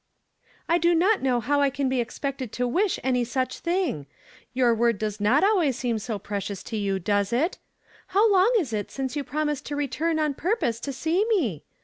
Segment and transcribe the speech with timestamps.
[0.67, 4.07] "I do not know how I can be expected to wisji any such thing.
[4.51, 7.59] Your word does not always seem so precious to you, does it?
[8.07, 11.63] How long is it since you promised to return on purpose to see me?